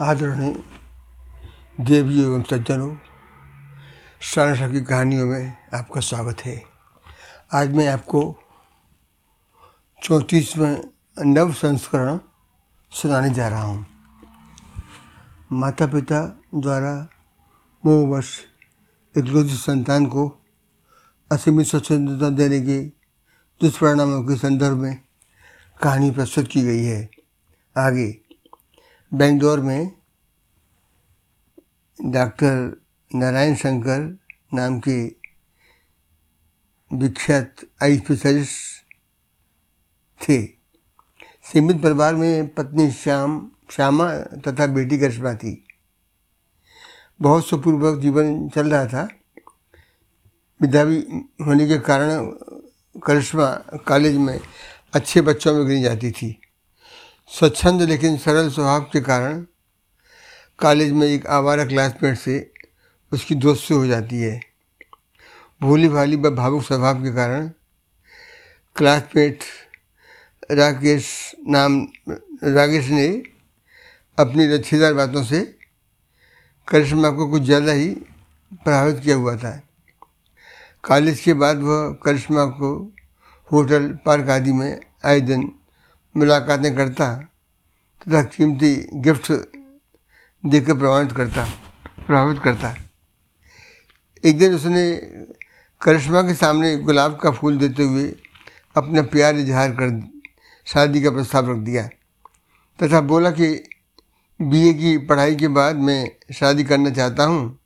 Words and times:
आदरणीय 0.00 0.54
देवी 1.80 2.22
एवं 2.22 2.42
सज्जनों 2.42 2.96
सारसा 4.20 4.68
की 4.68 4.80
कहानियों 4.80 5.26
में 5.26 5.56
आपका 5.74 6.00
स्वागत 6.00 6.40
है। 6.44 6.62
आज 7.54 7.74
मैं 7.74 7.88
आपको 7.88 8.42
चौंतीसवें 10.02 10.82
नव 11.26 11.52
संस्करण 11.52 12.18
सुनाने 12.92 13.30
जा 13.30 13.48
रहा 13.48 13.62
हूँ। 13.62 13.86
माता 15.52 15.86
पिता 15.86 16.20
द्वारा 16.54 17.08
मोहवश 17.86 18.40
एकलौती 19.18 19.56
संतान 19.56 20.06
को 20.06 20.42
असीमित 21.32 21.66
स्वतंत्रता 21.66 22.30
देने 22.30 22.60
के 22.60 22.80
दुष्परिणामों 23.60 24.22
के 24.24 24.36
संदर्भ 24.36 24.76
में 24.76 24.98
कहानी 25.82 26.10
प्रस्तुत 26.10 26.48
की 26.48 26.62
गई 26.62 26.84
है। 26.84 27.10
आगे 27.78 28.23
बेंगलोर 29.14 29.60
में 29.60 29.92
डॉक्टर 32.04 32.82
नारायण 33.14 33.54
शंकर 33.54 34.18
नाम 34.54 34.80
के 34.88 35.06
विख्यात 36.92 37.56
आई 37.82 37.96
स्पेशलिस्ट 37.96 38.84
थे। 40.22 40.46
सीमित 41.52 41.82
परिवार 41.82 42.14
में 42.14 42.54
पत्नी 42.54 42.90
श्याम, 42.90 43.50
श्यामा 43.70 44.16
तथा 44.16 44.66
बेटी 44.66 44.98
करिश्मा 44.98 45.34
थी। 45.34 45.66
बहुत 47.20 47.46
सुपूर्वक 47.46 48.00
जीवन 48.00 48.48
चल 48.48 48.70
रहा 48.70 48.86
था। 48.86 49.08
विद्यावी 50.62 51.06
होने 51.46 51.68
के 51.68 51.78
कारण 51.78 52.26
करिश्मा 53.00 53.46
कॉलेज 53.76 54.16
में 54.16 54.40
अच्छे 54.94 55.20
बच्चों 55.20 55.54
में 55.54 55.68
गिनी 55.68 55.82
जाती 55.82 56.10
थी। 56.10 56.40
स्वच्छंद 57.30 57.82
लेकिन 57.82 58.16
सरल 58.16 58.48
स्वभाव 58.50 58.82
के 58.92 59.00
कारण 59.00 59.44
कॉलेज 60.58 60.92
में 60.92 61.06
एक 61.06 61.26
आवारा 61.26 61.64
क्लासमेट 61.64 62.18
से 62.18 62.34
उसकी 63.12 63.34
दोस्ती 63.34 63.74
हो 63.74 63.86
जाती 63.86 64.20
है। 64.20 64.40
भोली 65.60 65.88
भाली 65.88 66.16
व 66.16 66.30
भावुक 66.30 66.62
स्वभाव 66.62 67.02
के 67.02 67.12
कारण 67.14 67.48
क्लासमेट 68.76 69.42
राकेश 70.52 71.08
नाम, 71.48 71.80
राकेश 72.44 72.88
ने 72.88 73.08
अपनी 74.18 74.46
रच्छेदार 74.46 74.94
बातों 74.94 75.24
से 75.24 75.42
करिश्मा 76.68 77.10
को 77.10 77.30
कुछ 77.30 77.42
ज़्यादा 77.42 77.72
ही 77.72 77.88
प्रभावित 78.54 78.98
किया 78.98 79.16
हुआ 79.16 79.36
था। 79.36 79.60
कॉलेज 80.84 81.20
के 81.20 81.34
बाद 81.34 81.62
वह 81.62 81.92
करिश्मा 82.04 82.44
को 82.58 82.72
होटल 83.50 83.88
पार्क 84.06 84.28
आदि 84.30 84.52
में 84.52 84.80
आए 85.04 85.20
दिन 85.22 85.50
मुलाकातें 86.14 86.74
करता, 86.76 87.14
तथा 88.06 88.22
कीमती 88.24 88.74
गिफ्ट 89.02 89.32
देकर 90.44 90.76
प्रभावित 90.78 91.12
करता 91.12 91.44
प्रभावित 92.06 92.38
करता। 92.42 92.74
एक 94.24 94.38
दिन 94.38 94.54
उसने 94.54 94.84
करिश्मा 95.80 96.22
के 96.22 96.34
सामने 96.34 96.76
गुलाब 96.76 97.18
का 97.22 97.30
फूल 97.30 97.58
देते 97.58 97.82
हुए 97.82 98.04
अपना 98.76 99.02
प्यार 99.02 99.36
इजहार 99.36 99.70
कर 99.70 99.90
शादी 100.66 101.02
का 101.02 101.10
प्रस्ताव 101.10 101.50
रख 101.50 101.58
दिया, 101.58 101.88
तथा 102.78 103.00
बोला 103.00 103.30
कि 103.30 103.48
बीए 104.40 104.72
की 104.74 104.96
पढ़ाई 104.98 105.36
के 105.36 105.48
बाद 105.48 105.76
मैं 105.76 106.10
शादी 106.34 106.64
करना 106.64 106.90
चाहता 106.90 107.24
हूँ। 107.24 107.58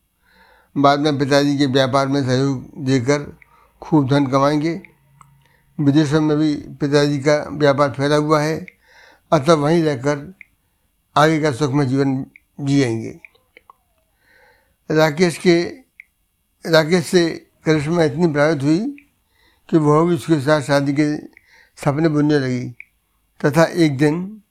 बाद 0.76 1.00
में 1.00 1.18
पिताजी 1.18 1.56
के 1.58 1.66
व्यापार 1.66 2.08
में 2.08 2.22
सहयोग 2.22 2.84
देकर 2.84 3.32
खूब 3.82 4.08
धन 4.10 4.26
कमाएँगे 4.26 4.80
विदेशों 5.80 6.20
में 6.20 6.36
भी 6.36 6.54
पिताजी 6.54 7.18
का 7.18 7.48
व्यापार 7.52 7.90
फैला 7.90 8.16
हुआ 8.16 8.40
है 8.40 8.66
अतः 9.32 9.52
वहीं 9.52 9.82
रहकर 9.82 10.34
आगे 11.16 11.40
का 11.40 11.52
सुखमय 11.52 11.86
जीवन 11.86 12.26
जिएँगे। 12.60 13.20
राकेश 14.90 15.38
के, 15.38 15.62
राकेश 16.66 17.06
से 17.06 17.46
करिश्मा 17.64 18.04
इतनी 18.04 18.26
प्रभावित 18.26 18.62
हुई 18.62 18.78
कि 19.70 19.78
वह 19.78 20.08
भी 20.08 20.14
उसके 20.14 20.40
साथ 20.40 20.60
शादी 20.60 20.92
के 20.92 21.16
सपने 21.84 22.08
बुनने 22.08 22.38
लगी। 22.38 22.68
तथा 23.44 23.64
एक 23.64 23.98
दिन 23.98 24.42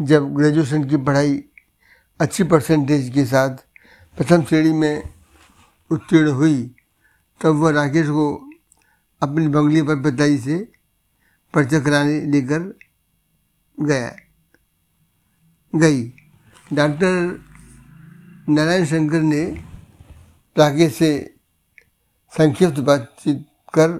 जब 0.00 0.34
ग्रेजुएशन 0.34 0.84
की 0.84 0.96
पढ़ाई 0.96 1.44
अच्छी 2.20 2.44
परसेंटेज 2.44 3.10
के 3.14 3.24
साथ 3.24 3.50
प्रथम 4.16 4.44
श्रेणी 4.44 4.72
में 4.72 5.02
उत्तीर्ण 5.90 6.30
हुई, 6.30 6.74
तब 7.40 7.48
वह 7.48 7.70
राकेश 7.70 8.06
को 8.06 8.50
अपनी 9.24 9.48
बंगली 9.48 9.82
पर 9.82 9.96
पिताजी 10.02 10.38
से 10.38 10.56
पर्चा 11.54 11.80
कराने 11.80 12.20
लेकर 12.20 12.60
गया। 13.78 14.16
गई। 15.74 16.08
डॉक्टर 16.72 17.12
नारायण 18.48 18.84
शंकर 18.84 19.22
ने 19.22 19.44
राकेश 20.58 20.94
से 20.94 21.34
संक्षिप्त 22.38 22.78
बातचीत 22.78 23.46
कर 23.74 23.90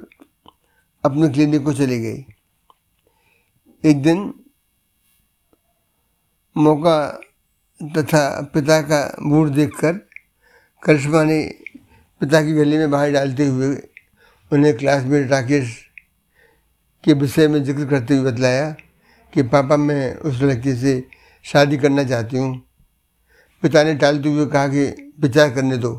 अपने 1.04 1.28
क्लिनिक 1.28 1.62
को 1.62 1.72
चले 1.72 1.98
गए। 2.00 2.24
एक 3.84 4.02
दिन 4.02 4.34
मौका 6.56 6.98
तथा 7.82 8.22
पिता 8.54 8.80
का 8.82 9.00
मूड 9.22 9.48
देखकर 9.48 9.92
करिश्मा 10.82 11.24
ने 11.24 11.40
पिता 12.20 12.42
की 12.42 12.52
गली 12.52 12.78
में 12.78 12.90
बाहर 12.90 13.10
डालते 13.10 13.46
हुए 13.46 13.74
उन्हें 14.54 14.76
क्लासमेट 14.78 15.30
राकेश 15.30 15.76
के 17.04 17.12
विषय 17.12 17.48
में 17.48 17.62
ज़िक्र 17.64 17.86
करते 17.86 18.16
हुए 18.16 18.30
बतलाया 18.30 18.70
कि 19.32 19.42
पापा, 19.44 19.76
मैं 19.76 20.14
उस 20.16 20.42
लड़की 20.42 20.74
से 20.76 20.92
शादी 21.44 21.76
करना 21.78 22.04
चाहती 22.04 22.36
हूँ। 22.38 22.54
पिता 23.62 23.82
ने 23.82 23.94
टालते 23.94 24.28
हुए 24.28 24.46
कहा 24.46 24.68
कि 24.68 24.84
विचार 25.20 25.50
करने 25.54 25.76
दो। 25.76 25.92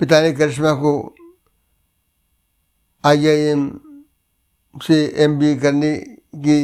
पिता 0.00 0.20
ने 0.20 0.32
करिश्मा 0.32 0.72
को 0.74 0.92
आईआईएम 3.04 3.70
से 4.76 5.04
एमबीए 5.24 5.56
करने 5.56 5.96
की 6.36 6.58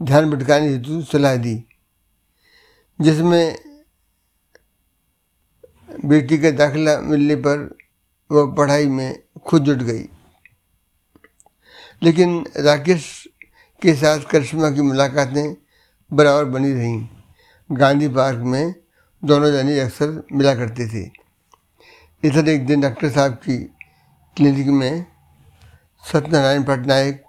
ध्यान 0.00 0.30
भटकाने 0.30 0.68
हेतु 0.68 1.02
सलाह 1.02 1.36
दी, 1.36 1.56
जिसमें 2.98 3.56
बेटी 6.04 6.38
का 6.38 6.50
दाखिला 6.52 7.00
मिलने 7.00 7.36
पर 7.36 7.68
वह 8.30 8.54
पढ़ाई 8.54 8.86
में 8.88 9.22
खुद 9.46 9.64
जुट 9.64 9.78
गई। 9.78 10.08
लेकिन 12.02 12.44
राकेश 12.56 13.06
के 13.82 13.94
साथ 13.94 14.20
करिश्मा 14.30 14.70
की 14.70 14.82
मुलाकातें 14.82 15.56
बराबर 16.10 16.44
बनी 16.44 16.72
रहीं। 16.72 17.08
गांधी 17.70 18.08
पार्क 18.08 18.38
में 18.38 18.74
दोनों 19.22 19.50
जानी 19.52 19.78
अक्सर 19.78 20.22
मिला 20.32 20.54
करते 20.54 20.86
थे। 20.88 21.10
इधर 22.22 22.48
एक 22.48 22.66
दिन 22.66 22.80
डॉक्टर 22.80 23.10
साहब 23.10 23.32
की 23.32 23.58
क्लिनिक 24.36 24.66
में 24.66 25.04
सत्यनारायण 26.04 26.62
पटनायक 26.62 27.24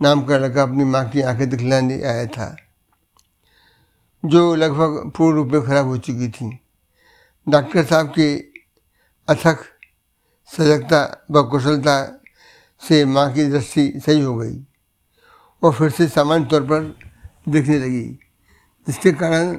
नाम 0.00 0.22
का 0.24 0.38
लड़का 0.38 0.62
अपनी 0.62 0.84
माँ 0.84 1.08
की 1.08 1.20
आँखें 1.20 1.48
दिखलाने 1.50 2.02
आया 2.02 2.26
था, 2.26 2.56
जो 4.24 4.54
लगभग 4.54 5.10
पूर्ण 5.16 5.36
रूप 5.36 5.48
में 5.48 5.62
खराब 5.62 5.86
हो 5.86 5.96
चुकी 5.98 6.28
थी। 6.28 6.58
डॉक्टर 7.46 7.84
साहब 7.84 8.12
के 8.18 8.57
अथक, 9.28 9.58
सजगता 10.50 11.00
व 11.30 11.42
कुशलता 11.50 11.96
से 12.82 13.04
माँ 13.04 13.32
की 13.32 13.44
दृष्टि 13.44 13.92
सही 14.06 14.20
हो 14.20 14.34
गई 14.36 14.56
और 15.62 15.72
फिर 15.74 15.90
से 15.90 16.06
सामान्य 16.08 16.46
तौर 16.50 16.62
पर 16.62 16.80
दिखने 17.48 17.78
लगी। 17.78 18.04
जिसके 18.86 19.12
कारण 19.12 19.56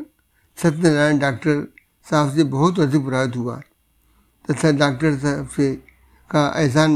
सत्यनारायण 0.57 1.19
डॉक्टर 1.19 1.62
साहब 2.07 2.34
से 2.35 2.44
बहुत 2.46 2.80
अधिक 2.80 3.06
प्रभावित 3.06 3.35
हुआ 3.35 3.59
तथा 4.50 4.72
डॉक्टर 4.80 5.18
साहब 5.19 5.47
से 5.47 5.74
का 6.30 6.47
एहसान 6.57 6.91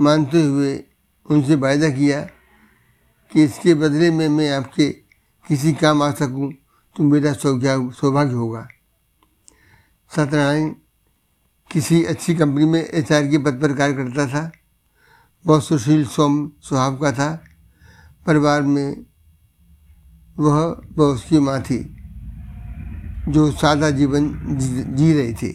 मानते 0.00 0.42
हुए 0.42 0.72
उनसे 1.28 1.54
वायदा 1.56 1.88
किया 1.90 2.20
कि 3.32 3.44
इसके 3.44 3.74
बदले 3.74 4.10
में 4.10 4.28
मैं 4.28 4.50
आपके 4.52 4.88
किसी 5.46 5.72
काम 5.72 6.02
आ 6.02 6.10
सकूँ 6.12 6.52
तो 6.96 7.02
मेरा 7.02 7.32
सौभाग्य 7.34 8.34
होगा। 8.34 8.66
सत्यनारायण 10.10 10.68
किसी 11.70 12.04
अच्छी 12.04 12.34
कंपनी 12.34 12.64
में 12.64 12.80
एचआर 12.80 13.26
के 13.26 13.38
पद 13.38 13.60
पर 13.62 13.74
कार्य 13.76 13.94
करता 13.94 14.26
था। 14.26 14.50
बहुत 15.44 15.64
सुशील 15.64 16.04
सोम 16.06 16.50
स्वभाव 16.62 16.96
का 16.96 17.12
था। 17.12 17.44
परिवार 18.26 18.62
में 18.62 19.04
वह 20.38 20.82
व 20.96 21.02
उसकी 21.02 21.38
माँ 21.38 21.60
थी, 21.62 21.78
जो 23.28 23.50
सादा 23.52 23.90
जीवन 23.90 24.56
जी 24.96 25.12
रही 25.12 25.34
थी। 25.34 25.52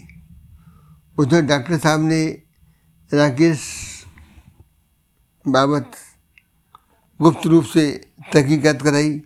उधर 1.17 1.41
डॉक्टर 1.41 1.77
साहब 1.77 2.01
ने 2.01 2.25
राकेश 3.11 3.61
बाबत 5.45 5.91
गुप्त 7.19 7.45
रूप 7.47 7.65
से 7.65 7.91
तहकीकत 8.33 8.79
कराई। 8.81 9.21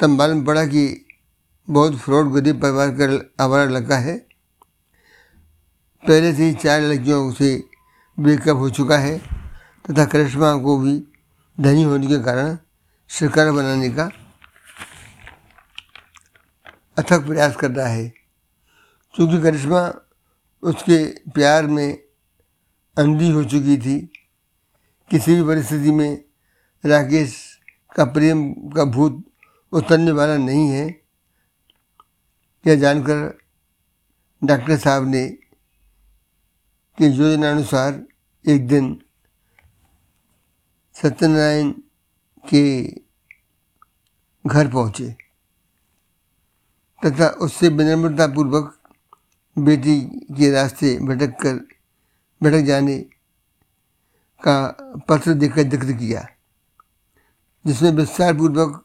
तब 0.00 0.08
मालूम 0.08 0.44
पड़ा 0.44 0.64
कि 0.66 0.84
बहुत 1.70 1.96
फ्रॉड 1.96 2.30
गरीब 2.32 2.62
परिवार 2.62 2.90
का 2.90 3.44
आवारा 3.44 3.70
लड़का 3.70 3.98
है। 3.98 4.18
पहले 6.08 6.34
से 6.34 6.44
ही 6.44 6.54
चार 6.54 6.80
लड़कियों 6.80 7.32
से 7.32 7.64
ब्रेकअप 8.20 8.56
हो 8.56 8.70
चुका 8.70 8.98
है 8.98 9.18
तथा 9.90 10.04
करिश्मा 10.04 10.56
को 10.56 10.78
भी 10.78 11.04
धनी 11.60 11.82
होने 11.82 12.06
के 12.06 12.18
कारण 12.18 12.58
सरकार 13.08 13.52
बनाने 13.52 13.90
का 13.90 14.10
अथक 16.98 17.26
प्रयास 17.26 17.56
कर 17.56 17.70
रहा 17.70 17.86
है। 17.86 18.12
क्योंकि 19.14 19.42
करिश्मा 19.42 19.94
उसके 20.62 21.06
प्यार 21.06 21.66
में 21.66 22.02
अंधी 22.98 23.30
हो 23.30 23.44
चुकी 23.44 23.78
थी। 23.78 24.00
किसी 25.10 25.34
भी 25.34 25.42
परिस्थिति 25.42 25.90
में 25.90 26.24
राकेश 26.86 27.58
का 27.96 28.04
प्रेम 28.04 28.52
का 28.52 28.84
भूत 28.84 29.24
उतरने 29.72 30.10
वाला 30.10 30.36
नहीं 30.36 30.68
है। 30.68 30.97
यह 32.64 32.74
जानकर 32.76 33.38
डॉक्टर 34.42 34.76
साहब 34.78 35.06
ने 35.08 35.26
कि 36.98 37.06
योजनानुसार 37.06 38.02
एक 38.44 38.66
दिन 38.68 38.96
सत्यनारायण 40.96 41.70
के 42.44 42.62
घर 44.44 44.68
पहुँचे 44.68 45.08
तथा 47.02 47.28
उससे 47.44 47.68
विनम्रतापूर्वक 47.68 48.74
बेटी 49.56 50.00
के 50.34 50.50
रास्ते 50.50 50.98
भटक 50.98 51.40
कर, 51.42 51.54
भटक 52.40 52.64
जाने 52.66 52.98
का 54.42 54.56
पत्र 55.08 55.34
देकर 55.34 55.62
ज़िक्र 55.62 55.92
किया, 55.92 56.26
जिसमें 57.64 57.90
विस्तारपूर्वक 57.90 58.84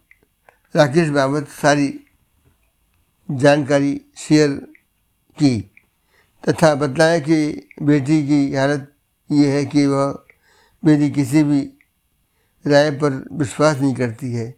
राकेश 0.76 1.10
बाबत 1.10 1.48
सारी 1.62 1.88
जानकारी 3.38 4.02
शेयर 4.16 4.50
की 5.40 5.72
तथा 6.50 6.76
बताया 6.76 7.20
कि 7.20 7.70
बेटी 7.82 8.28
की 8.28 8.56
हालत 8.56 8.94
ये 9.32 9.52
है 9.52 9.66
कि 9.66 9.86
वह 9.86 10.26
मेरी 10.86 11.12
किसी 11.12 11.44
भी 11.44 11.74
राय 12.68 12.92
पर 12.92 13.30
विश्वास 13.32 13.78
नहीं 13.78 13.96
करती 13.96 14.34
है। 14.34 14.56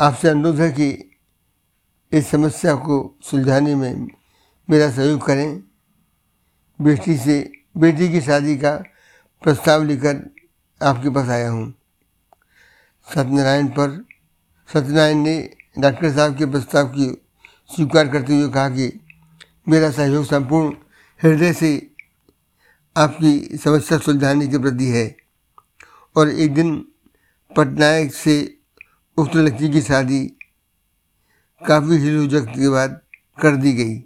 आपसे 0.00 0.28
अनुरोध 0.28 0.60
है 0.60 0.70
कि 0.70 1.10
इस 2.12 2.28
समस्या 2.28 2.74
को 2.74 3.18
सुलझाने 3.22 3.74
में 3.74 4.08
मेरा 4.70 4.90
सहयोग 4.90 5.26
करें। 5.26 5.62
बेटी 6.80 7.16
से, 7.18 7.52
बेटी 7.76 8.08
की 8.08 8.20
शादी 8.20 8.56
का 8.56 8.76
प्रस्ताव 9.42 9.84
लेकर 9.84 10.34
आपके 10.82 11.10
पास 11.10 11.28
आया 11.28 11.50
हूँ। 11.50 11.74
सत्यनारायण 13.14 13.66
पर, 13.66 14.04
सत्यनारायण 14.72 15.16
ने 15.16 15.56
डॉक्टर 15.78 16.12
साहब 16.12 16.38
के 16.38 16.46
प्रस्ताव 16.46 16.86
की 16.88 17.06
स्वीकार 17.70 18.08
करते 18.08 18.34
हुए 18.34 18.48
कहा 18.48 18.68
कि 18.68 19.00
मेरा 19.68 19.90
सहयोग 19.90 20.24
संपूर्ण 20.24 20.74
हृदय 21.22 21.52
से 21.52 21.90
आपकी 22.96 23.58
समस्या 23.58 23.98
सुलझाने 23.98 24.48
के 24.48 24.58
प्रति 24.58 24.86
है 24.86 25.16
और 26.16 26.28
एक 26.30 26.54
दिन 26.54 26.86
पटनायक 27.56 28.14
से 28.14 28.58
उक्त 29.16 29.36
लड़की 29.36 29.68
की 29.72 29.80
शादी 29.82 30.36
काफ़ी 31.66 31.96
हिलोजक 31.96 32.46
के 32.48 32.68
बाद 32.68 33.00
कर 33.42 33.56
दी 33.56 33.72
गई। 33.72 33.98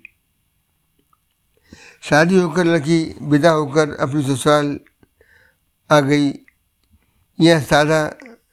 शादी 2.03 2.38
होकर 2.38 2.65
लड़की 2.65 3.15
विदा 3.23 3.50
होकर 3.50 3.94
अपनी 3.94 4.23
ससुराल 4.23 4.79
आ 5.91 6.00
गई। 6.00 6.32
यह 7.41 7.61
सादा 7.61 8.00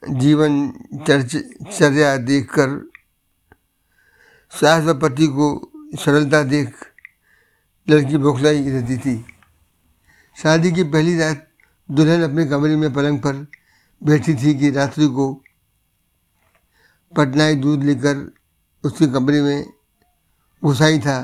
जीवन 0.10 0.72
चर्च 1.08 1.36
चर्या 1.78 2.18
देखकर 2.18 2.95
सास 4.60 4.84
व 4.84 5.00
पति 5.00 5.28
को 5.28 5.72
सरलता 6.00 6.44
देख 6.44 6.76
लड़की 7.90 8.18
बौखलाई 8.18 8.70
रहती 8.70 8.98
थी। 8.98 9.26
शादी 10.42 10.72
की 10.72 10.84
पहली 10.84 11.18
रात 11.18 11.48
दुल्हन 11.92 12.24
अपने 12.24 12.46
कमरे 12.46 12.76
में 12.76 12.94
पलंग 12.94 13.20
पर 13.20 13.48
बैठी 14.04 14.36
थी 14.36 14.60
कि 14.60 14.72
रात्रि 14.72 15.08
को 15.08 15.44
पटनायक 17.18 17.62
दूध 17.62 17.84
लेकर 17.84 18.34
उसके 18.84 19.08
कमरे 19.08 19.42
में 19.42 19.66
घुसाई 20.64 21.00
था 21.00 21.22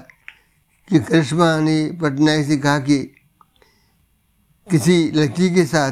कि 0.90 1.00
करिश्मा 1.00 1.60
ने 1.60 1.98
पटनायक 2.02 2.48
से 2.48 2.58
कहा 2.58 2.80
कि 2.80 3.16
किसी 4.72 5.12
लड़की 5.12 5.56
के 5.56 5.66
साथ 5.66 5.92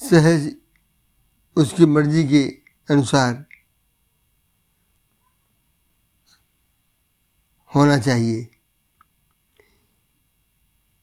सहज 0.00 0.54
उसकी 1.56 1.86
मर्ज़ी 1.86 2.28
के 2.28 2.44
अनुसार 2.94 3.47
होना 7.74 7.98
चाहिए। 7.98 8.48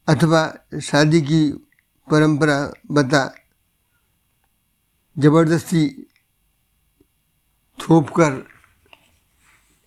अथवा 0.08 0.58
शादी 0.84 1.22
की 1.22 1.52
परंपरा 2.12 2.74
बता, 2.92 3.36
ज़बरदस्ती 5.18 6.08
थोप 7.80 8.10
कर 8.10 8.32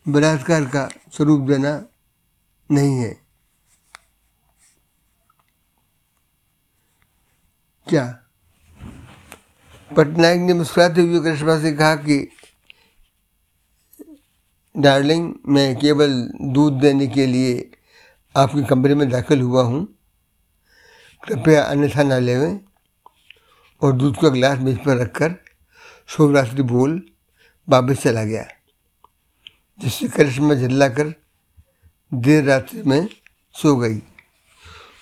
बलात्कार 0.08 0.64
का 0.64 0.88
स्वरूप 1.12 1.40
देना 1.40 1.86
नहीं 2.70 2.98
है। 2.98 3.20
क्या? 7.88 8.22
पटनायक 9.96 10.40
ने 10.40 10.54
मुस्कुराते 10.54 11.00
हुए 11.00 11.20
कृष्णा 11.20 11.60
से 11.60 11.72
कहा 11.72 11.94
कि 11.96 12.37
डार्लिंग 14.78 15.32
मैं 15.48 15.76
केवल 15.76 16.12
दूध 16.54 16.72
देने 16.80 17.06
के 17.06 17.26
लिए 17.26 17.70
आपके 18.34 18.62
कमरे 18.64 18.94
में 18.94 19.08
दाखिल 19.10 19.40
हुआ 19.40 19.62
हूँ। 19.62 19.86
कृपया 21.22 21.62
अन्यथा 21.62 22.02
न 22.02 22.20
लेवें 22.22 22.60
और 23.82 23.92
दूध 23.92 24.16
का 24.16 24.28
गिलास 24.28 24.58
मेज 24.58 24.78
पर 24.84 24.96
रखकर 24.96 25.34
शुभ 26.08 26.34
रात्रि 26.36 26.62
बोल 26.64 27.00
वापस 27.68 28.02
चला 28.02 28.24
गया, 28.24 28.44
जिससे 29.80 30.08
करिश्मा 30.08 30.54
झल्लाकर 30.54 31.12
देर 32.12 32.44
रात्रि 32.44 32.82
में 32.82 33.08
सो 33.54 33.74
गई। 33.76 34.00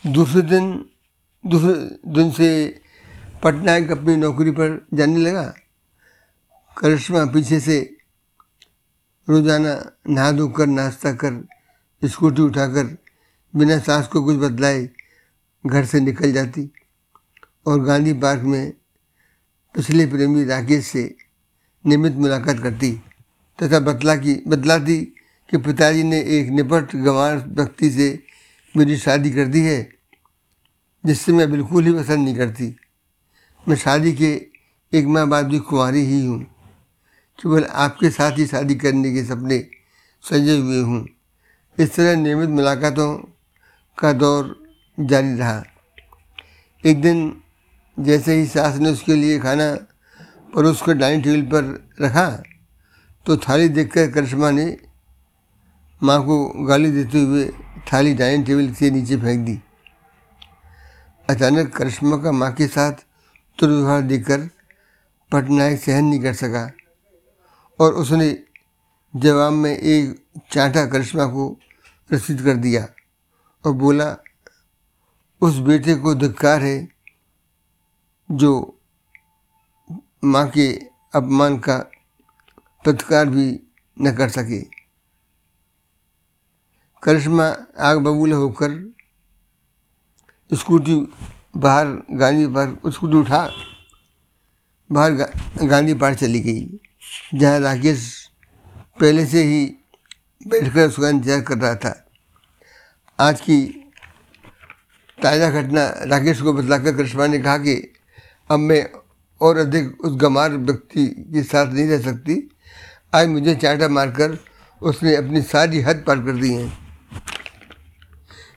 दूसरे 0.05 0.43
दिन 0.43 0.73
दूसरे 1.45 1.75
दिन 2.13 2.31
से 2.31 2.49
पटनायक 3.43 3.91
अपनी 3.91 4.17
नौकरी 4.17 4.51
पर 4.51 4.87
जाने 4.95 5.21
लगा। 5.21 5.45
करिश्मा 6.77 7.25
पीछे 7.27 7.61
से 7.61 7.96
रोज़ाना 9.29 9.75
नहा 10.09 10.31
धोकर 10.33 10.67
नाश्ता 10.67 11.13
कर, 11.13 11.43
स्कूटी 12.03 12.43
उठाकर, 12.43 12.97
बिना 13.55 13.79
सांस 13.79 14.07
को 14.07 14.23
कुछ 14.25 14.37
बदलाए 14.37 14.89
घर 15.65 15.85
से 15.85 16.01
निकल 16.01 16.33
जाती 16.33 16.71
और 17.67 17.81
गांधी 17.85 18.13
पार्क 18.13 18.43
में 18.43 18.73
पिछले 19.75 20.07
प्रेमी 20.07 20.45
राकेश 20.45 20.87
से 20.87 21.15
नियमित 21.85 22.15
मुलाकात 22.15 22.59
करती 22.63 22.93
तथा 23.59 23.81
बतला 23.81 24.15
की, 24.17 24.35
बतलाती 24.47 25.01
कि 25.51 25.57
पिताजी 25.57 26.03
ने 26.03 26.21
एक 26.39 26.49
निपट 26.51 26.95
गंवार 26.97 27.45
व्यक्ति 27.49 27.91
से 27.91 28.09
मेरी 28.75 28.97
शादी 28.97 29.31
कर 29.31 29.47
दी 29.47 29.61
है, 29.61 29.81
जिससे 31.05 31.33
मैं 31.33 31.51
बिल्कुल 31.51 31.87
ही 31.87 31.93
पसंद 31.93 32.25
नहीं 32.25 32.37
करती। 32.37 32.75
मैं 33.67 33.77
शादी 33.77 34.13
के 34.13 34.31
एक 34.93 35.07
माह 35.07 35.25
बाद 35.25 35.49
भी 35.49 35.59
कुंवारी 35.59 36.05
ही 36.05 36.25
हूँ। 36.27 36.56
केवल 37.39 37.65
आपके 37.65 38.11
साथ 38.11 38.39
ही 38.39 38.47
शादी 38.47 38.75
करने 38.75 39.13
के 39.13 39.25
सपने 39.25 39.59
सजे 40.25 40.57
हुए 40.59 40.81
हूँ। 40.81 41.07
इस 41.79 41.95
तरह 41.95 42.15
नियमित 42.17 42.49
मुलाकातों 42.49 43.11
का 43.99 44.13
दौर 44.13 44.55
जारी 44.99 45.35
रहा। 45.35 45.63
एक 46.85 47.01
दिन 47.03 47.19
जैसे 47.97 48.35
ही 48.35 48.47
सास 48.47 48.77
ने 48.79 48.91
उसके 48.91 49.15
लिए 49.15 49.39
खाना 49.41 49.73
परोस 50.55 50.83
कर 50.83 50.95
डाइनिंग 50.95 51.23
टेबल 51.25 51.43
पर 51.53 52.05
रखा 52.05 52.29
तो 53.27 53.37
थाली 53.39 53.69
देखकर 53.69 54.11
करिश्मा 54.11 54.51
ने 54.51 54.67
माँ 56.03 56.21
को 56.25 56.37
गाली 56.67 56.91
देते 56.93 57.21
हुए 57.21 57.45
थाली 57.93 58.15
डाइनिंग 58.15 58.45
टेबल 58.47 58.73
से 58.75 58.91
नीचे 58.91 59.17
फेंक 59.17 59.45
दी। 59.47 59.59
अचानक 61.29 61.75
करिश्मा 61.77 62.17
का 62.17 62.33
माँ 62.33 62.53
के 62.55 62.67
साथ 62.69 63.05
दुर्व्यवहार 63.59 64.03
देखकर 64.03 64.49
पटनायक 65.33 65.81
सहन 65.81 66.05
नहीं 66.05 66.21
कर 66.23 66.35
सका। 66.35 66.71
और 67.79 67.95
उसने 67.95 68.31
जवाब 69.15 69.53
में 69.53 69.77
एक 69.77 70.45
चांटा 70.53 70.85
करिश्मा 70.87 71.27
को 71.27 71.49
रसीद 72.11 72.43
कर 72.43 72.57
दिया 72.57 72.87
और 73.65 73.73
बोला, 73.73 74.17
उस 75.43 75.57
बेटे 75.59 75.95
को 75.95 76.15
धिक्कार 76.15 76.63
है 76.63 76.89
जो 78.31 78.81
माँ 80.25 80.47
के 80.49 80.73
अपमान 81.15 81.59
का 81.59 81.77
प्रतिकार 82.85 83.29
भी 83.29 83.49
न 83.97 84.13
कर 84.17 84.29
सके। 84.29 84.61
करिश्मा 87.03 87.47
आग 87.81 87.99
बबूल 87.99 88.33
होकर 88.33 88.95
स्कूटी 90.51 90.95
बाहर 91.57 91.87
गांधी 92.11 92.47
पार्क, 92.47 92.89
स्कूटी 92.89 93.17
उठा, 93.17 93.49
बाहर 94.91 95.13
गांधी 95.67 95.95
पार्क 95.95 96.19
चली 96.19 96.41
गई। 96.41 96.81
जहाँ 97.35 97.59
राकेश 97.61 98.05
पहले 99.01 99.25
से 99.27 99.43
ही 99.43 99.65
बैठकर 100.49 100.87
उसका 100.89 101.09
इंतज़ार 101.09 101.41
कर 101.41 101.59
रहा 101.59 101.75
था। 101.75 101.95
आज 103.19 103.41
की 103.41 103.59
ताज़ा 105.19 105.51
घटना 105.53 105.87
राकेश 106.07 106.41
को 106.41 106.53
बतलाकर 106.53 106.97
करिश्मा 106.97 107.27
ने 107.27 107.39
कहा 107.39 107.59
कि 107.59 107.75
अब 108.51 108.59
मैं 108.61 108.85
और 109.41 109.57
अधिक 109.59 110.05
उस 110.05 110.17
गमार 110.17 110.51
व्यक्ति 110.51 111.07
के 111.33 111.43
साथ 111.43 111.73
नहीं 111.73 111.87
रह 111.89 112.01
सकती। 112.03 112.37
आज 113.15 113.29
मुझे 113.29 113.55
चाटा 113.55 113.89
मारकर 113.89 114.39
उसने 114.81 115.15
अपनी 115.17 115.43
सारी 115.45 115.81
हद 115.81 116.05
पार 116.07 116.21
कर 116.21 116.33
दी 116.33 116.53
है। 116.55 116.73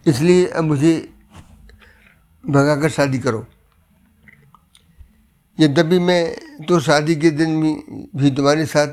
इसलिए 0.07 0.45
अब 0.47 0.63
मुझे 0.63 0.93
भगाकर 2.43 2.89
शादी 2.89 3.19
करो। 3.19 3.45
यद्यपि 5.57 5.99
मैं 5.99 6.23
तो 6.59 6.79
शादी 6.79 7.15
के 7.15 7.29
दिन 7.31 7.61
भी, 7.61 7.71
भी 8.15 8.31
तुम्हारे 8.31 8.65
साथ 8.65 8.87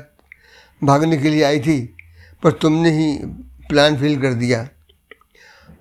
भागने 0.81 1.17
के 1.17 1.29
लिए 1.29 1.43
आई 1.43 1.59
थी 1.59 1.79
पर 2.43 2.51
तुमने 2.51 2.91
ही 2.91 3.17
प्लान 3.69 3.97
फेल 3.99 4.21
कर 4.21 4.33
दिया। 4.33 4.67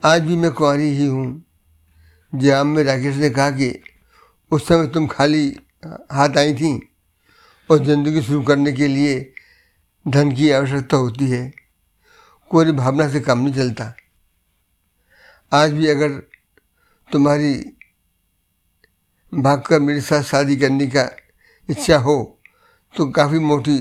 आज 0.05 0.23
भी 0.23 0.37
मैं 0.37 0.51
कुंवारी 0.51 0.89
ही 0.91 1.07
हूँ। 1.07 1.43
जयाम 2.33 2.67
में 2.67 2.83
राकेश 2.85 3.17
ने 3.17 3.31
कहा 3.31 3.51
कि 3.51 3.69
उस 4.53 4.67
समय 4.69 4.87
तुम 4.87 5.07
खाली 5.07 5.47
हाथ 6.13 6.37
आई 6.39 6.55
थी 6.55 6.73
और 7.71 7.85
ज़िंदगी 7.85 8.23
शुरू 8.23 8.43
करने 8.43 8.73
के 8.73 8.89
लिए 8.89 9.19
धन 10.07 10.33
की 10.33 10.51
आवश्यकता 10.51 10.97
होती 10.97 11.31
है। 11.31 11.51
कोई 12.51 12.73
भावना 12.73 13.09
से 13.09 13.21
काम 13.21 13.41
नहीं 13.41 13.55
चलता। 13.55 13.93
आज 15.53 15.73
भी 15.73 15.87
अगर 15.87 16.19
तुम्हारी 17.11 17.55
भागकर 19.33 19.81
मेरे 19.81 20.01
साथ 20.01 20.23
शादी 20.23 20.57
करने 20.57 20.87
का 20.87 21.09
इच्छा 21.69 21.99
हो 21.99 22.17
तो 22.95 23.07
काफ़ी 23.11 23.39
मोटी 23.39 23.79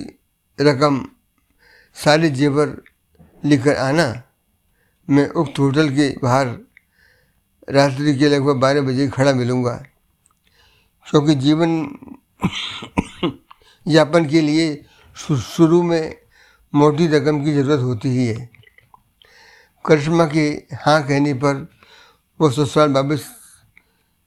रकम 0.60 1.06
सारे 1.96 2.30
जेवर 2.30 2.82
लेकर 3.46 3.76
आना। 3.76 4.08
मैं 5.08 5.30
उक्त 5.30 5.60
होटल 5.60 5.90
के 5.90 6.10
बाहर 6.24 6.48
रात्रि 7.70 8.16
के 8.18 8.30
लगभग 8.30 8.56
बारह 8.60 8.82
बजे 8.82 9.08
खड़ा 9.08 9.34
मिलूँगा। 9.34 9.76
क्योंकि 11.06 11.36
जीवन 11.36 11.72
यापन 13.88 14.26
के 14.26 14.42
लिए 14.42 14.86
शुरू 15.18 15.82
में 15.84 16.16
मोटी 16.74 17.08
रकम 17.08 17.44
की 17.46 17.54
ज़रूरत 17.54 17.80
होती 17.80 18.10
ही 18.10 18.28
है। 18.28 18.50
करिश्मा 19.86 20.26
के 20.26 20.48
हाँ 20.86 21.02
कहने 21.08 21.34
पर 21.34 21.68
वो 22.40 22.50
ससुराल 22.52 22.92
वापस 22.92 23.26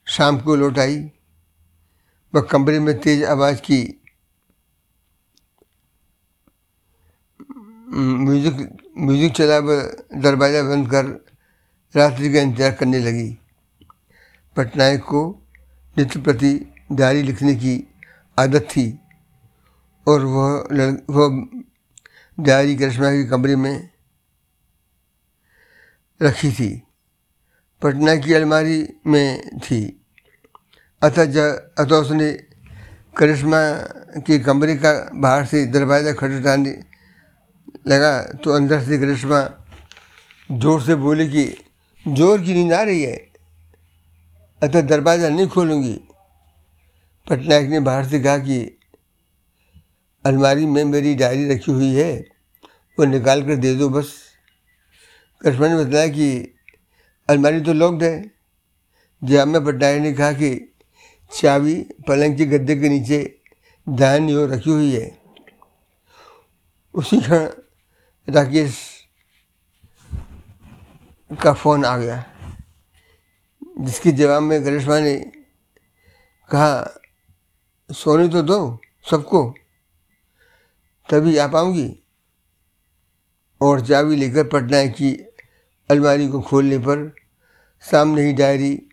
शाम 0.07 0.39
को 0.39 0.55
लौट 0.55 0.79
आई। 0.79 1.11
वह 2.33 2.41
कमरे 2.41 2.79
में 2.79 2.99
तेज 2.99 3.23
आवाज़ 3.25 3.61
की 3.61 3.81
म्यूज़िक 7.89 8.55
म्यूज़िक 8.97 9.33
चला 9.33 9.57
वह 9.59 9.81
दरवाज़ा 10.21 10.61
बंद 10.63 10.89
कर 10.91 11.05
रात्रि 11.95 12.33
का 12.33 12.41
इंतज़ार 12.41 12.71
करने 12.71 12.99
लगी। 12.99 13.29
पटनायक 14.55 15.01
को 15.03 15.21
नित्य 15.95 16.19
प्रति 16.21 16.53
डायरी 16.91 17.21
लिखने 17.23 17.55
की 17.55 17.75
आदत 18.37 18.67
थी 18.71 18.87
और 20.07 20.23
वह 20.25 20.97
वह 21.09 21.47
डायरी 22.37 22.75
करिश्मा 22.75 23.11
के 23.11 23.23
कमरे 23.29 23.55
में 23.55 23.89
रखी 26.21 26.51
थी। 26.51 26.69
पटना 27.81 28.15
की 28.15 28.33
अलमारी 28.33 28.87
में 29.07 29.59
थी। 29.59 29.98
अतः 31.03 31.25
जब 31.25 31.73
अतः 31.79 31.95
उसने 31.95 32.33
करिश्मा 33.17 33.59
के 34.19 34.39
कमरे 34.39 34.75
का 34.75 35.09
बाहर 35.13 35.45
से 35.45 35.65
दरवाज़ा 35.65 36.11
खटखटाने 36.11 36.79
लगा 37.87 38.23
तो 38.23 38.51
अंदर 38.51 38.81
से 38.81 38.97
करिश्मा 38.97 39.49
ज़ोर 40.51 40.81
से 40.81 40.95
बोले 40.95 41.27
कि, 41.27 41.57
ज़ोर 42.07 42.41
की 42.41 42.53
नींद 42.53 42.73
आ 42.73 42.81
रही 42.81 43.01
है। 43.03 43.15
अतः 44.63 44.81
दरवाज़ा 44.81 45.29
नहीं 45.29 45.47
खोलूँगी। 45.47 46.01
पटनायक 47.29 47.69
ने 47.69 47.79
बाहर 47.79 48.05
से 48.05 48.19
कहा 48.19 48.37
कि, 48.37 48.79
अलमारी 50.25 50.65
में 50.65 50.83
मेरी 50.83 51.15
डायरी 51.15 51.49
रखी 51.49 51.71
हुई 51.71 51.93
है, 51.93 52.25
वो 52.99 53.05
निकाल 53.05 53.43
कर 53.43 53.55
दे 53.55 53.75
दो 53.75 53.89
बस। 53.89 54.13
करिश्मा 55.41 55.67
ने 55.67 55.85
बताया 55.85 56.07
कि, 56.07 56.55
अलमारी 57.29 57.61
तो 57.61 57.73
लॉक्ड 57.73 58.03
है। 58.03 58.31
जामिया 59.23 59.59
पटनायक 59.59 60.01
ने 60.01 60.13
कहा 60.13 60.31
कि 60.31 60.75
चाबी 61.31 61.75
पलंग 62.07 62.37
के 62.37 62.45
गद्दे 62.45 62.75
के 62.75 62.89
नीचे 62.89 63.19
दाहिनी 63.87 64.33
ओर 64.35 64.49
रखी 64.49 64.69
हुई 64.69 64.91
है, 64.91 65.17
उसी 66.93 67.19
क्षण 67.21 67.47
राकेश 68.27 68.77
का 71.31 71.53
फ़ोन 71.53 71.85
आ 71.85 71.97
गया, 71.97 72.23
जिसके 73.79 74.11
जवाब 74.11 74.41
में 74.43 74.63
करिश्मा 74.63 74.99
ने 74.99 75.15
कहा, 76.49 76.73
सोने 77.89 78.27
तो 78.27 78.41
दो 78.41 78.79
सबको, 79.11 79.43
तभी 81.09 81.37
आ 81.37 81.47
पाऊँगी 81.47 81.89
और 83.61 83.85
चाबी 83.85 84.15
लेकर 84.15 84.47
पटना 84.47 84.85
की 84.85 85.13
अलमारी 85.89 86.27
को 86.27 86.41
खोलने 86.41 86.77
पर 86.79 87.11
सामने 87.83 88.21
ही 88.21 88.33
डायरी 88.33 88.88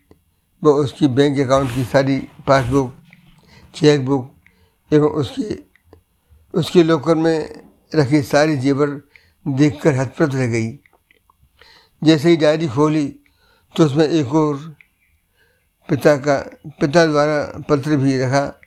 व 0.63 0.69
उसकी 0.69 1.07
बैंक 1.07 1.39
अकाउंट 1.39 1.75
की 1.75 1.83
सारी 1.83 2.19
पासबुक 2.47 2.95
चेक 3.75 4.05
बुक 4.05 4.35
एवं 4.93 5.09
उसके 5.09 5.59
उसके 6.59 6.83
लॉकर 6.83 7.15
में 7.15 7.67
रखी 7.95 8.21
सारी 8.21 8.57
जेवर 8.57 9.01
देखकर 9.47 9.93
हथप्रत 9.93 10.35
रह 10.35 10.47
गई। 10.47 10.79
जैसे 12.03 12.29
ही 12.29 12.37
डायरी 12.37 12.67
खोली 12.67 13.19
तो 13.75 13.85
उसमें 13.85 14.07
एक 14.07 14.33
और 14.33 14.75
पिता 15.89 16.17
का, 16.17 16.37
पिता 16.67 17.05
द्वारा 17.05 17.63
पत्र 17.69 17.95
भी 17.95 18.17
रखा 18.19 18.59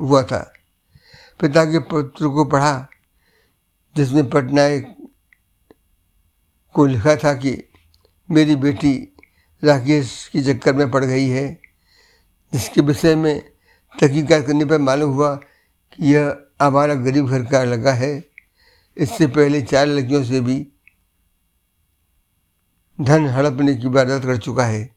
हुआ 0.00 0.22
था। 0.22 0.52
पिता 1.40 1.64
के 1.64 1.78
पत्र 1.78 2.28
को 2.28 2.44
पढ़ा, 2.44 2.88
जिसमें 3.96 4.30
पटनायक 4.30 4.96
को 6.74 6.86
लिखा 6.86 7.16
था 7.16 7.34
कि, 7.34 7.64
मेरी 8.30 8.56
बेटी 8.56 9.11
राकेश 9.64 10.30
के 10.32 10.42
चक्कर 10.42 10.74
में 10.74 10.90
पड़ 10.90 11.04
गई 11.04 11.28
है। 11.28 11.60
जिसके 12.52 12.80
विषय 12.80 13.16
में 13.16 13.40
तहकीकात 14.00 14.46
करने 14.46 14.64
पर 14.64 14.78
मालूम 14.78 15.10
हुआ 15.10 15.34
कि 15.92 16.14
यह 16.14 16.36
आवारा 16.60 16.94
गरीब 16.94 17.26
घर 17.28 17.44
का 17.44 17.64
लगा 17.64 17.92
है। 17.92 18.24
इससे 18.96 19.26
पहले 19.26 19.62
चार 19.62 19.86
लड़कियों 19.86 20.24
से 20.24 20.40
भी 20.40 20.68
धन 23.00 23.26
हड़पने 23.26 23.74
की 23.74 23.88
वारदात 23.88 24.22
कर 24.22 24.36
चुका 24.36 24.64
है। 24.64 24.90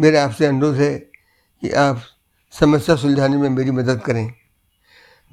मेरा 0.00 0.24
आपसे 0.24 0.46
अनुरोध 0.46 0.74
है 0.74 0.98
कि 1.60 1.70
आप 1.70 2.02
समस्या 2.52 2.96
सुलझाने 2.96 3.36
में 3.36 3.48
मेरी 3.48 3.70
मदद 3.70 4.00
करें। 4.00 4.34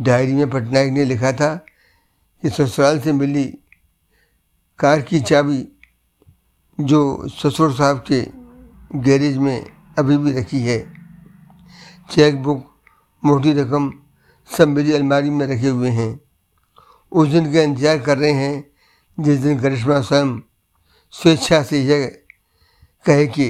डायरी 0.01 0.33
में 0.33 0.49
पटनायक 0.49 0.91
ने 0.93 1.05
लिखा 1.05 1.31
था 1.31 1.55
कि 2.41 2.49
ससुराल 2.49 2.99
से 2.99 3.13
मिली 3.13 3.57
कार 4.79 5.01
की 5.01 5.19
चाबी 5.19 5.74
जो 6.77 7.27
ससुर 7.31 7.73
साहब 7.73 8.03
के 8.07 8.21
गैरेज 8.99 9.37
में 9.37 9.65
अभी 9.99 10.17
भी 10.17 10.31
रखी 10.33 10.61
है। 10.61 10.79
चेक 12.09 12.41
बुक 12.43 12.65
मोटी 13.23 13.53
रकम 13.53 13.91
सब 14.49 14.67
मेरी 14.67 14.93
अलमारी 14.93 15.29
में 15.29 15.45
रखे 15.47 15.67
हुए 15.67 15.89
हैं। 15.89 16.19
उस 17.11 17.27
दिन 17.27 17.51
का 17.53 17.61
इंतज़ार 17.61 17.99
कर 17.99 18.17
रहे 18.17 18.31
हैं, 18.33 18.63
जिस 19.17 19.39
दिन 19.39 19.59
करिश्मा 19.59 19.99
स्वयं 20.01 20.39
स्वेच्छा 21.13 21.61
से 21.63 21.81
यह 21.83 22.05
कहे 23.05 23.27
कि 23.27 23.47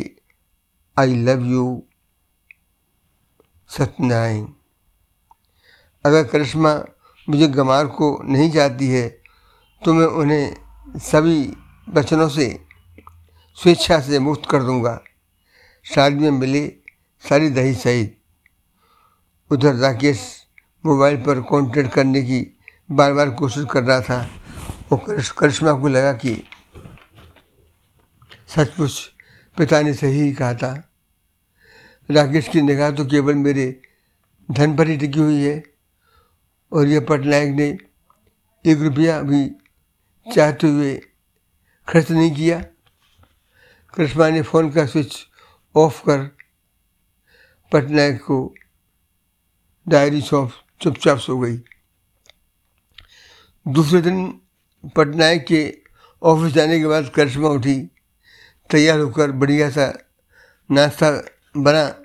आई 0.98 1.15
लव 1.24 1.46
यू 1.46 1.65
सत्यनारायण। 3.70 4.46
अगर 6.05 6.24
करिश्मा 6.24 6.74
मुझे 7.27 7.48
गमार 7.48 7.88
को 7.89 8.08
नहीं 8.24 8.51
चाहती 8.51 8.88
है 8.88 9.08
तो 9.82 9.94
मैं 9.94 10.05
उन्हें 10.05 11.00
सभी 11.01 11.41
वचनों 11.88 12.27
से 12.29 12.48
स्वेच्छा 13.57 14.00
से 14.01 14.19
मुक्त 14.19 14.50
कर 14.50 14.63
दूँगा। 14.63 15.00
शादी 15.85 16.15
में 16.15 16.31
मिले 16.31 16.67
सारी 17.24 17.50
दही 17.50 17.74
सहित 17.74 18.17
उधर 19.51 19.75
राकेश 19.75 20.21
मोबाइल 20.83 21.17
पर 21.17 21.41
कॉन्टेक्ट 21.41 21.91
करने 21.93 22.21
की 22.21 22.41
बार 22.89 23.13
बार 23.13 23.29
कोशिश 23.29 23.65
कर 23.71 23.83
रहा 23.83 24.01
था। 24.01 24.19
वो 24.91 24.97
करिश्मा 25.39 25.74
को 25.74 25.88
लगा 25.88 26.13
कि 26.13 26.35
सचमुच 28.47 29.00
पिता 29.57 29.81
ने 29.81 29.93
सही 29.93 30.19
ही 30.19 30.31
कहा 30.33 30.53
था। 30.53 30.74
राकेश 32.09 32.47
की 32.47 32.62
निगाह 32.62 32.91
तो 32.91 33.05
केवल 33.05 33.35
मेरे 33.35 33.67
धन 34.50 34.75
पर 34.75 34.88
ही 34.88 34.97
टिकी 34.97 35.19
हुई 35.19 35.41
है 35.41 35.63
और 36.71 36.88
यह 36.88 37.05
पटनायक 37.09 37.55
ने 37.55 37.67
एक 38.65 38.79
रुपया 38.79 39.19
भी 39.21 39.45
चाहते 40.27 40.67
हुए 40.67 40.93
खर्च 41.88 42.12
नहीं 42.12 42.31
किया। 42.35 42.63
करिश्मा 43.98 44.30
ने 44.30 44.42
फ़ोन 44.42 44.72
का 44.72 44.86
स्विच 44.86 45.16
ऑफ़ 45.75 46.02
कर 46.02 46.38
पटनायक 47.72 48.22
को 48.22 48.54
डायरी 49.88 50.22
सौंप, 50.22 50.52
चुपचाप 50.82 51.18
सो 51.18 51.40
गई। 51.40 51.58
दूसरे 53.68 54.02
दिन 54.02 54.42
पटनायक 54.96 55.46
के 55.48 55.78
ऑफ़िस 56.24 56.54
जाने 56.54 56.80
के 56.80 56.88
बाद 56.88 57.12
करिश्मा 57.16 57.50
उठी, 57.50 57.92
तैयार 58.70 59.00
होकर 59.00 59.32
बढ़िया 59.32 59.70
सा 59.70 59.94
नाश्ता 60.72 61.12
बना। 61.58 61.96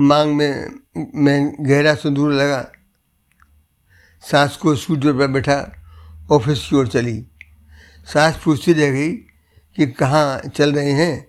मांग 0.00 0.34
में 0.34 0.80
में 1.14 1.56
गहरा 1.60 1.94
सिंदूर 1.94 2.32
लगा। 2.32 2.72
सास 4.20 4.56
को 4.56 4.76
स्कूटर 4.76 5.12
पर 5.12 5.26
बैठा, 5.26 5.72
ऑफ़िस 6.30 6.66
की 6.68 6.76
ओर 6.76 6.88
चली। 6.88 7.26
सास 8.04 8.40
पूछती 8.44 8.72
रह 8.72 8.90
गई 8.90 9.12
कि 9.76 9.86
कहाँ 9.86 10.40
चल 10.48 10.72
रहे 10.74 10.92
हैं 10.92 11.26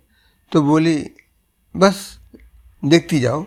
तो 0.51 0.61
बोली, 0.61 0.97
बस, 1.75 2.19
देखती 2.85 3.19
जाओ। 3.19 3.45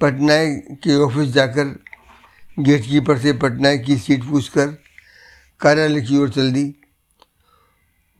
पटनायक 0.00 0.66
के 0.84 0.96
ऑफ़िस 0.96 1.28
जाकर 1.28 1.64
गेट 2.58 2.84
कीपर 2.84 3.18
से 3.18 3.32
पटनायक 3.32 3.84
की 3.84 3.96
सीट 3.98 4.24
पूछकर 4.24 4.66
कार्यालय 5.60 6.00
की 6.00 6.18
ओर 6.18 6.30
चल 6.30 6.52
दी। 6.52 6.74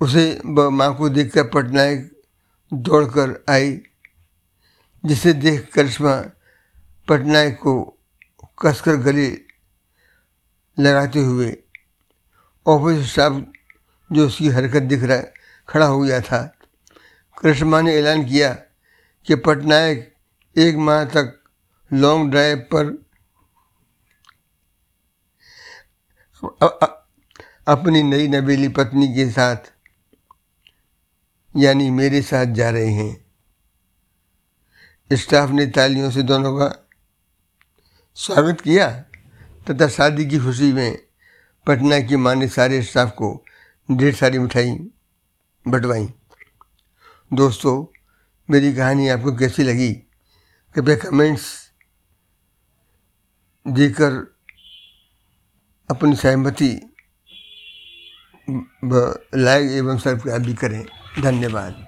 उसे 0.01 0.41
माँ 0.45 0.95
को 0.97 1.09
देखकर 1.09 1.49
पटनायक 1.49 2.11
दौड़कर 2.73 3.45
आई, 3.51 3.81
जिसे 5.05 5.33
देख 5.33 5.71
करिश्मा 5.75 6.15
पटनायक 7.09 7.59
को 7.59 7.75
कसकर 8.63 8.97
गले 8.97 9.29
लगाते 10.79 11.19
हुए 11.19 11.57
ऑफ़िस 12.67 13.11
स्टाफ 13.13 13.45
जो 14.13 14.27
उसकी 14.27 14.49
हरकत 14.49 14.83
दिख 14.83 15.03
रहा 15.03 15.23
खड़ा 15.69 15.87
हो 15.87 16.01
गया 16.01 16.21
था। 16.21 16.43
करिश्मा 17.43 17.81
ने 17.81 17.95
ऐलान 17.95 18.25
किया 18.25 18.53
कि 19.27 19.35
पटनायक 19.35 20.15
एक 20.57 20.77
माह 20.77 21.05
तक 21.05 21.43
लॉन्ग 21.93 22.31
ड्राइव 22.31 22.59
पर 22.75 23.07
अपनी 27.69 28.03
नई 28.03 28.29
नबेली 28.29 28.69
पत्नी 28.69 29.15
के 29.15 29.31
साथ, 29.31 29.57
यानी 31.57 31.91
मेरे 31.91 32.23
साथ 32.23 32.47
जा 32.47 32.71
रहे 32.71 32.91
हैं। 32.91 33.25
स्टाफ 35.11 35.51
ने 35.51 35.67
तालियों 35.67 36.11
से 36.11 36.23
दोनों 36.23 36.59
का 36.59 36.69
स्वागत 38.15 38.61
किया 38.61 38.91
तथा 39.67 39.89
शादी 39.89 40.27
की 40.27 40.39
खुशी 40.39 40.73
में 40.73 40.99
पटना 41.67 42.01
की 42.01 42.17
माँ 42.17 42.35
ने 42.35 42.49
सारे 42.49 42.83
स्टाफ 42.83 43.11
को 43.11 43.46
ढेर 43.89 44.15
सारी 44.15 44.39
मिठाई 44.39 44.71
बंटवाई। 45.67 46.07
दोस्तों, 47.33 47.85
मेरी 48.49 48.73
कहानी 48.75 49.09
आपको 49.09 49.37
कैसी 49.37 49.63
लगी? 49.63 49.93
कृपया 50.75 50.97
कमेंट्स 50.97 51.45
देकर 53.67 54.37
अपनी 55.91 56.17
सहमति 56.17 56.71
लाइक 58.85 59.71
एवं 59.71 59.99
सब्सक्राइब 59.99 60.43
भी 60.43 60.55
करें। 60.55 60.85
धन्यवाद। 61.23 61.86